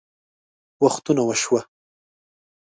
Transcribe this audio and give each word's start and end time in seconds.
وختونه 0.83 1.21
وشوه 1.27 1.61